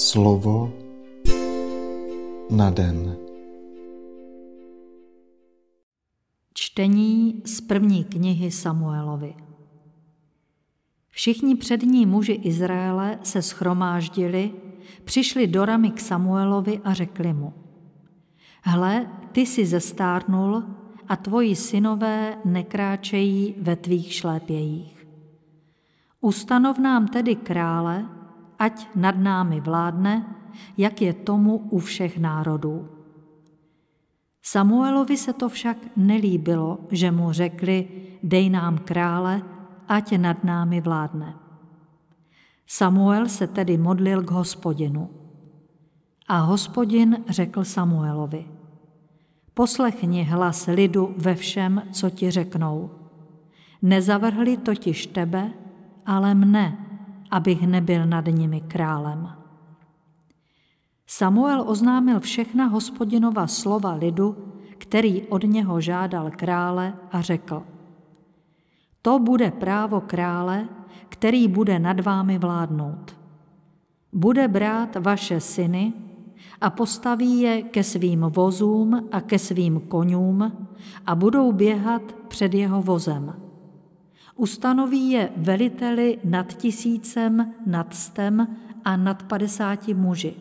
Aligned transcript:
Slovo 0.00 0.72
na 2.50 2.70
den. 2.70 3.16
Čtení 6.54 7.42
z 7.44 7.60
první 7.60 8.04
knihy 8.04 8.50
Samuelovi. 8.50 9.34
Všichni 11.08 11.56
přední 11.56 12.06
muži 12.06 12.32
Izraele 12.32 13.18
se 13.22 13.42
schromáždili, 13.42 14.50
přišli 15.04 15.46
do 15.46 15.64
ramy 15.64 15.90
k 15.90 16.00
Samuelovi 16.00 16.80
a 16.84 16.94
řekli 16.94 17.32
mu, 17.32 17.54
Hle, 18.62 19.06
ty 19.32 19.40
jsi 19.40 19.66
zestárnul 19.66 20.64
a 21.08 21.16
tvoji 21.16 21.56
synové 21.56 22.38
nekráčejí 22.44 23.54
ve 23.58 23.76
tvých 23.76 24.12
šlépějích. 24.12 25.06
Ustanov 26.20 26.78
nám 26.78 27.08
tedy 27.08 27.36
krále, 27.36 28.19
ať 28.60 28.92
nad 28.92 29.16
námi 29.16 29.60
vládne, 29.60 30.28
jak 30.76 31.02
je 31.02 31.12
tomu 31.12 31.56
u 31.72 31.78
všech 31.80 32.18
národů. 32.20 32.88
Samuelovi 34.42 35.16
se 35.16 35.32
to 35.32 35.48
však 35.48 35.76
nelíbilo, 35.96 36.78
že 36.90 37.10
mu 37.10 37.32
řekli, 37.32 37.88
dej 38.22 38.50
nám 38.50 38.78
krále, 38.78 39.42
ať 39.88 40.18
nad 40.20 40.44
námi 40.44 40.80
vládne. 40.80 41.34
Samuel 42.66 43.28
se 43.28 43.46
tedy 43.46 43.78
modlil 43.78 44.22
k 44.22 44.30
hospodinu. 44.30 45.10
A 46.28 46.38
hospodin 46.38 47.24
řekl 47.28 47.64
Samuelovi, 47.64 48.46
poslechni 49.54 50.24
hlas 50.24 50.66
lidu 50.66 51.14
ve 51.18 51.34
všem, 51.34 51.82
co 51.92 52.10
ti 52.10 52.30
řeknou. 52.30 52.90
Nezavrhli 53.82 54.56
totiž 54.56 55.06
tebe, 55.06 55.50
ale 56.06 56.34
mne, 56.34 56.89
abych 57.30 57.66
nebyl 57.66 58.06
nad 58.06 58.26
nimi 58.26 58.60
králem. 58.60 59.28
Samuel 61.06 61.64
oznámil 61.66 62.20
všechna 62.20 62.66
hospodinova 62.66 63.46
slova 63.46 63.92
lidu, 63.92 64.36
který 64.78 65.22
od 65.22 65.42
něho 65.42 65.80
žádal 65.80 66.30
krále 66.30 66.94
a 67.12 67.20
řekl, 67.20 67.62
to 69.02 69.18
bude 69.18 69.50
právo 69.50 70.00
krále, 70.00 70.68
který 71.08 71.48
bude 71.48 71.78
nad 71.78 72.00
vámi 72.00 72.38
vládnout. 72.38 73.16
Bude 74.12 74.48
brát 74.48 74.96
vaše 75.00 75.40
syny 75.40 75.92
a 76.60 76.70
postaví 76.70 77.40
je 77.40 77.62
ke 77.62 77.84
svým 77.84 78.20
vozům 78.20 79.08
a 79.12 79.20
ke 79.20 79.38
svým 79.38 79.80
konům 79.80 80.66
a 81.06 81.14
budou 81.14 81.52
běhat 81.52 82.02
před 82.28 82.54
jeho 82.54 82.82
vozem 82.82 83.49
Ustanoví 84.36 85.10
je 85.10 85.32
veliteli 85.36 86.18
nad 86.24 86.52
tisícem, 86.52 87.54
nad 87.66 87.94
stem 87.94 88.56
a 88.84 88.96
nad 88.96 89.22
padesáti 89.22 89.94
muži. 89.94 90.34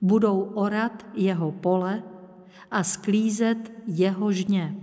Budou 0.00 0.40
orat 0.40 1.06
jeho 1.14 1.52
pole 1.52 2.02
a 2.70 2.84
sklízet 2.84 3.72
jeho 3.86 4.32
žně. 4.32 4.76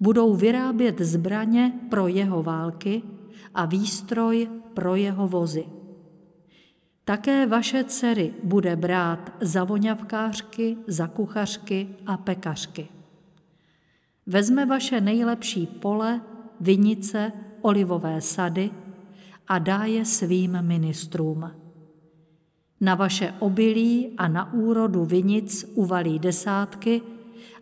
Budou 0.00 0.34
vyrábět 0.34 1.00
zbraně 1.00 1.72
pro 1.90 2.08
jeho 2.08 2.42
války 2.42 3.02
a 3.54 3.64
výstroj 3.66 4.48
pro 4.74 4.94
jeho 4.94 5.28
vozy. 5.28 5.64
Také 7.04 7.46
vaše 7.46 7.84
dcery 7.84 8.34
bude 8.42 8.76
brát 8.76 9.32
za 9.40 9.64
voňavkářky, 9.64 10.76
za 10.86 11.06
kuchařky 11.06 11.88
a 12.06 12.16
pekařky. 12.16 12.88
Vezme 14.26 14.66
vaše 14.66 15.00
nejlepší 15.00 15.66
pole 15.66 16.20
vinice, 16.60 17.32
olivové 17.60 18.20
sady 18.20 18.70
a 19.48 19.58
dá 19.58 19.84
je 19.84 20.04
svým 20.04 20.62
ministrům. 20.62 21.50
Na 22.80 22.94
vaše 22.94 23.34
obilí 23.38 24.10
a 24.18 24.28
na 24.28 24.52
úrodu 24.52 25.04
vinic 25.04 25.72
uvalí 25.74 26.18
desátky 26.18 27.02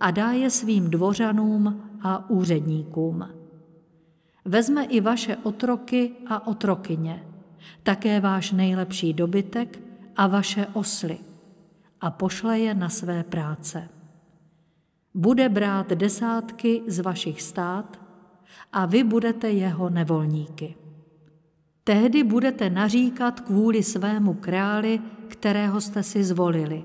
a 0.00 0.10
dá 0.10 0.30
je 0.30 0.50
svým 0.50 0.90
dvořanům 0.90 1.82
a 2.02 2.30
úředníkům. 2.30 3.28
Vezme 4.44 4.84
i 4.84 5.00
vaše 5.00 5.36
otroky 5.36 6.12
a 6.26 6.46
otrokyně, 6.46 7.24
také 7.82 8.20
váš 8.20 8.52
nejlepší 8.52 9.12
dobytek 9.12 9.80
a 10.16 10.26
vaše 10.26 10.66
osly 10.72 11.18
a 12.00 12.10
pošle 12.10 12.58
je 12.58 12.74
na 12.74 12.88
své 12.88 13.24
práce. 13.24 13.88
Bude 15.14 15.48
brát 15.48 15.88
desátky 15.88 16.82
z 16.86 17.00
vašich 17.00 17.42
stát 17.42 18.07
a 18.72 18.86
vy 18.86 19.04
budete 19.04 19.50
jeho 19.50 19.90
nevolníky. 19.90 20.74
Tehdy 21.84 22.24
budete 22.24 22.70
naříkat 22.70 23.40
kvůli 23.40 23.82
svému 23.82 24.34
králi, 24.34 25.00
kterého 25.28 25.80
jste 25.80 26.02
si 26.02 26.24
zvolili, 26.24 26.84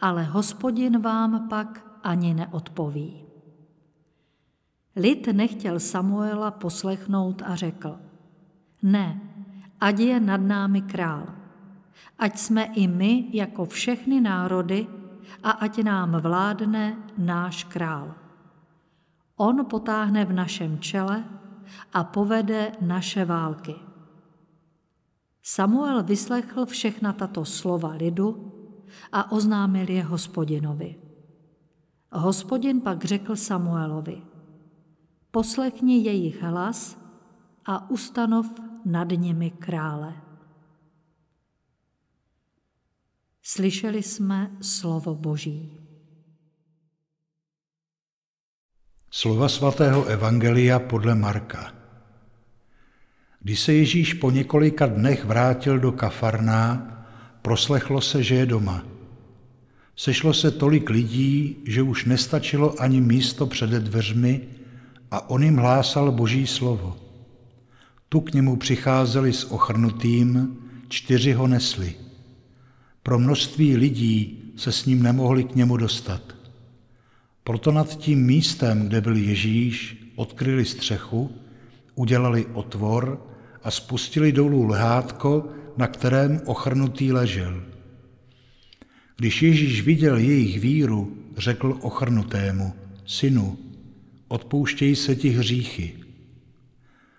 ale 0.00 0.24
hospodin 0.24 1.00
vám 1.00 1.48
pak 1.48 1.86
ani 2.02 2.34
neodpoví. 2.34 3.22
Lid 4.96 5.26
nechtěl 5.26 5.80
Samuela 5.80 6.50
poslechnout 6.50 7.42
a 7.46 7.56
řekl, 7.56 7.98
ne, 8.82 9.20
ať 9.80 9.98
je 9.98 10.20
nad 10.20 10.40
námi 10.40 10.82
král, 10.82 11.26
ať 12.18 12.38
jsme 12.38 12.64
i 12.64 12.88
my 12.88 13.28
jako 13.32 13.64
všechny 13.64 14.20
národy 14.20 14.86
a 15.42 15.50
ať 15.50 15.82
nám 15.82 16.20
vládne 16.20 16.96
náš 17.18 17.64
král. 17.64 18.14
On 19.36 19.64
potáhne 19.68 20.24
v 20.24 20.32
našem 20.32 20.80
čele 20.80 21.24
a 21.92 22.04
povede 22.04 22.72
naše 22.80 23.24
války. 23.24 23.74
Samuel 25.42 26.02
vyslechl 26.02 26.66
všechna 26.66 27.12
tato 27.12 27.44
slova 27.44 27.92
lidu 27.94 28.52
a 29.12 29.32
oznámil 29.32 29.90
je 29.90 30.02
hospodinovi. 30.02 30.96
Hospodin 32.12 32.80
pak 32.80 33.04
řekl 33.04 33.36
Samuelovi, 33.36 34.22
poslechni 35.30 36.04
jejich 36.04 36.42
hlas 36.42 36.98
a 37.66 37.90
ustanov 37.90 38.46
nad 38.84 39.08
nimi 39.10 39.50
krále. 39.50 40.14
Slyšeli 43.42 44.02
jsme 44.02 44.56
slovo 44.60 45.14
Boží. 45.14 45.85
Slova 49.16 49.48
svatého 49.48 50.04
Evangelia 50.04 50.78
podle 50.78 51.14
Marka. 51.14 51.72
Když 53.40 53.60
se 53.60 53.72
Ježíš 53.72 54.14
po 54.14 54.30
několika 54.30 54.86
dnech 54.86 55.24
vrátil 55.24 55.78
do 55.78 55.92
Kafarná, 55.92 56.92
proslechlo 57.42 58.00
se, 58.00 58.22
že 58.22 58.34
je 58.34 58.46
doma. 58.46 58.84
Sešlo 59.96 60.34
se 60.34 60.50
tolik 60.50 60.90
lidí, 60.90 61.56
že 61.64 61.82
už 61.82 62.04
nestačilo 62.04 62.82
ani 62.82 63.00
místo 63.00 63.46
před 63.46 63.70
dveřmi 63.70 64.40
a 65.10 65.30
on 65.30 65.42
jim 65.42 65.56
hlásal 65.56 66.12
boží 66.12 66.46
slovo. 66.46 66.96
Tu 68.08 68.20
k 68.20 68.32
němu 68.32 68.56
přicházeli 68.56 69.32
s 69.32 69.44
ochrnutým, 69.44 70.56
čtyři 70.88 71.32
ho 71.32 71.46
nesli. 71.46 71.94
Pro 73.02 73.18
množství 73.18 73.76
lidí 73.76 74.44
se 74.56 74.72
s 74.72 74.86
ním 74.86 75.02
nemohli 75.02 75.44
k 75.44 75.54
němu 75.54 75.76
dostat. 75.76 76.35
Proto 77.46 77.72
nad 77.72 77.98
tím 77.98 78.26
místem, 78.26 78.88
kde 78.88 79.00
byl 79.00 79.16
Ježíš, 79.16 79.96
odkryli 80.16 80.64
střechu, 80.64 81.30
udělali 81.94 82.46
otvor 82.46 83.26
a 83.62 83.70
spustili 83.70 84.32
dolů 84.32 84.64
lehátko, 84.64 85.48
na 85.76 85.86
kterém 85.86 86.40
ochrnutý 86.44 87.12
ležel. 87.12 87.62
Když 89.16 89.42
Ježíš 89.42 89.82
viděl 89.82 90.16
jejich 90.16 90.60
víru, 90.60 91.16
řekl 91.36 91.78
ochrnutému, 91.80 92.72
synu, 93.04 93.58
odpouštějí 94.28 94.96
se 94.96 95.16
ti 95.16 95.28
hříchy. 95.28 95.92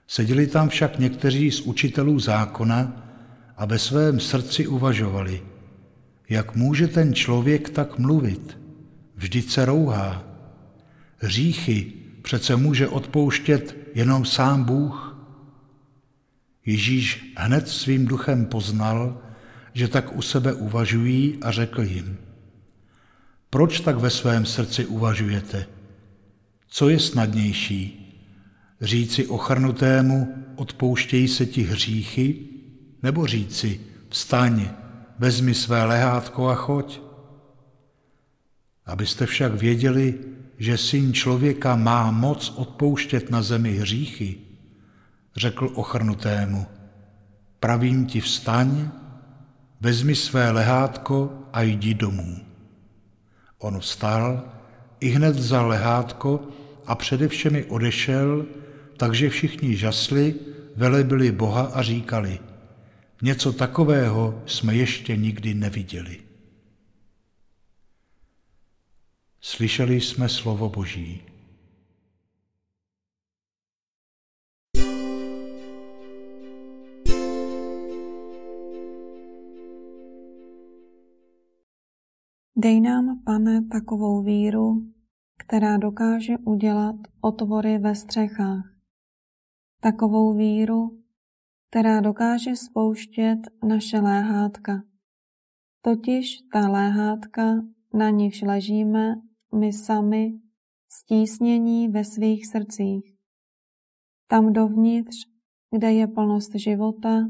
Seděli 0.07 0.47
tam 0.47 0.69
však 0.69 0.99
někteří 0.99 1.51
z 1.51 1.61
učitelů 1.61 2.19
zákona 2.19 3.09
a 3.57 3.66
ve 3.66 3.79
svém 3.79 4.19
srdci 4.19 4.67
uvažovali, 4.67 5.41
jak 6.29 6.55
může 6.55 6.87
ten 6.87 7.13
člověk 7.13 7.69
tak 7.69 7.99
mluvit– 7.99 8.57
vždyť 9.17 9.52
se 9.52 9.66
rouhá. 9.66 10.23
Hříchy 11.17 11.93
přece 12.22 12.55
může 12.55 12.87
odpouštět 12.87 13.78
jenom 13.96 14.25
sám 14.25 14.64
Bůh. 14.64 15.17
Ježíš 16.66 17.34
hned 17.37 17.69
svým 17.69 18.05
duchem 18.05 18.46
poznal, 18.46 19.22
že 19.73 19.87
tak 19.87 20.16
u 20.16 20.22
sebe 20.22 20.53
uvažují 20.53 21.37
a 21.41 21.52
řekl 21.52 21.81
jim, 21.81 22.17
proč 23.49 23.79
tak 23.79 23.97
ve 23.97 24.09
svém 24.09 24.46
srdci 24.46 24.85
uvažujete? 24.85 25.66
Co 26.67 26.90
je 26.90 26.99
snadnější? 26.99 28.03
Říci 28.81 29.28
ochrnutému, 29.28 30.46
odpouštějí 30.55 31.28
se 31.28 31.46
ti 31.46 31.64
hříchy, 31.64 32.40
nebo 33.03 33.28
říci, 33.28 33.81
vstaň, 34.09 34.69
vezmi 35.19 35.53
své 35.53 35.84
lehátko 35.84 36.47
a 36.47 36.55
choď? 36.55 37.06
Abyste 38.87 39.25
však 39.25 39.53
věděli, 39.53 40.16
že 40.57 40.78
syn 40.78 41.13
člověka 41.13 41.75
má 41.75 42.11
moc 42.11 42.53
odpouštět 42.55 43.31
na 43.31 43.41
zemi 43.41 43.72
vezmi 49.81 50.16
své 50.16 50.51
lehátko 50.51 51.34
a 51.53 51.61
jdi 51.61 51.93
domů. 51.93 52.37
On 53.57 53.79
vstal, 53.79 54.43
i 54.99 55.09
hned 55.09 55.35
vzal 55.35 55.67
lehátko 55.67 56.47
a 56.85 56.95
přede 56.95 57.28
všemi 57.28 57.63
odešel, 57.63 58.45
takže 58.97 59.29
všichni 59.29 59.78
žasli, 59.78 60.35
velebili 60.75 61.31
Boha 61.31 61.61
a 61.61 61.81
říkali, 61.81 62.40
něco 63.22 63.53
takového 63.53 64.41
jsme 64.45 64.75
ještě 64.75 65.16
nikdy 65.16 65.53
neviděli. 65.53 66.27
Slyšeli 69.41 70.01
jsme 70.01 70.29
slovo 70.29 70.69
Boží. 70.69 71.22
Dej 82.59 82.81
nám, 82.81 83.23
pane, 83.25 83.61
takovou 83.72 84.23
víru, 84.23 84.93
která 85.40 85.78
dokáže 85.78 86.37
udělat 86.37 86.95
otvory 87.22 87.78
ve 87.78 87.95
střechách. 87.95 88.78
Takovou 89.81 90.37
víru, 90.37 91.03
která 91.69 92.01
dokáže 92.01 92.55
spouštět 92.55 93.40
naše 93.67 93.99
léhátka. 93.99 94.83
Totiž 95.81 96.41
ta 96.53 96.69
léhátka, 96.69 97.43
na 97.93 98.09
nichž 98.09 98.41
ležíme 98.41 99.16
my 99.55 99.73
sami, 99.73 100.39
stísnění 100.89 101.87
ve 101.87 102.03
svých 102.03 102.47
srdcích. 102.47 103.16
Tam 104.28 104.53
dovnitř, 104.53 105.16
kde 105.75 105.93
je 105.93 106.07
plnost 106.07 106.55
života, 106.55 107.29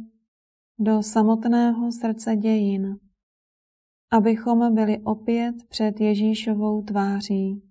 do 0.79 1.03
samotného 1.03 1.91
srdce 1.91 2.35
dějin 2.35 2.99
abychom 4.11 4.75
byli 4.75 4.99
opět 4.99 5.55
před 5.69 6.01
Ježíšovou 6.01 6.81
tváří. 6.81 7.61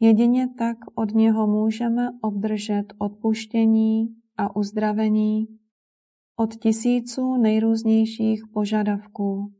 Jedině 0.00 0.48
tak 0.58 0.76
od 0.94 1.14
něho 1.14 1.46
můžeme 1.46 2.08
obdržet 2.20 2.84
odpuštění 2.98 4.08
a 4.36 4.56
uzdravení 4.56 5.46
od 6.36 6.54
tisíců 6.54 7.36
nejrůznějších 7.36 8.42
požadavků, 8.52 9.52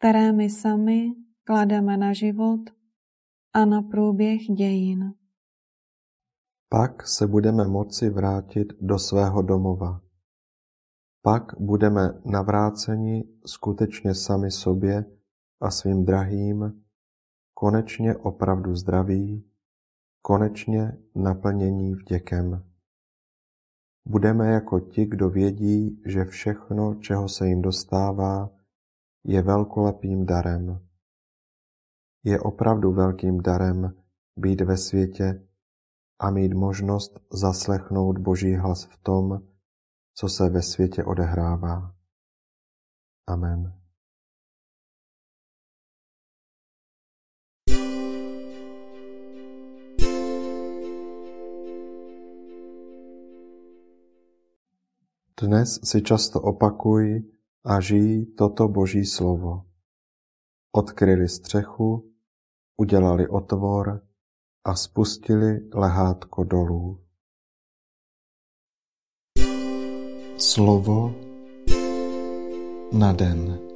které 0.00 0.32
my 0.32 0.50
sami 0.50 1.12
klademe 1.44 1.96
na 1.96 2.12
život 2.12 2.60
a 3.52 3.64
na 3.64 3.82
průběh 3.82 4.40
dějin. 4.40 5.14
Pak 6.68 7.06
se 7.06 7.26
budeme 7.26 7.68
moci 7.68 8.10
vrátit 8.10 8.72
do 8.80 8.98
svého 8.98 9.42
domova 9.42 10.00
pak 11.22 11.54
budeme 11.58 12.20
navráceni 12.24 13.24
skutečně 13.46 14.14
sami 14.14 14.50
sobě 14.50 15.04
a 15.60 15.70
svým 15.70 16.04
drahým, 16.04 16.82
konečně 17.54 18.16
opravdu 18.16 18.76
zdraví, 18.76 19.44
konečně 20.22 20.98
naplnění 21.14 21.94
vděkem. 21.94 22.64
Budeme 24.06 24.50
jako 24.50 24.80
ti, 24.80 25.06
kdo 25.06 25.30
vědí, 25.30 26.02
že 26.06 26.24
všechno, 26.24 26.94
čeho 26.94 27.28
se 27.28 27.48
jim 27.48 27.62
dostává, 27.62 28.50
je 29.24 29.42
velkolepým 29.42 30.26
darem. 30.26 30.86
Je 32.24 32.40
opravdu 32.40 32.92
velkým 32.92 33.40
darem 33.40 33.94
být 34.36 34.60
ve 34.60 34.76
světě 34.76 35.46
a 36.18 36.30
mít 36.30 36.54
možnost 36.54 37.20
zaslechnout 37.32 38.18
Boží 38.18 38.54
hlas 38.54 38.84
v 38.84 38.96
tom, 38.96 39.48
co 40.14 40.28
se 40.28 40.48
ve 40.48 40.62
světě 40.62 41.04
odehrává. 41.04 41.94
Amen. 43.26 43.80
Dnes 55.42 55.80
si 55.84 56.02
často 56.02 56.40
opakuj 56.40 57.22
a 57.64 57.80
žij 57.80 58.26
toto 58.36 58.68
Boží 58.68 59.04
slovo. 59.04 59.64
Odkryli 60.72 61.28
střechu, 61.28 62.12
udělali 62.76 63.28
otvor 63.28 64.06
a 64.64 64.74
spustili 64.74 65.68
lehátko 65.74 66.44
dolů. 66.44 67.00
Slovo 70.36 71.14
na 72.92 73.12
den. 73.12 73.69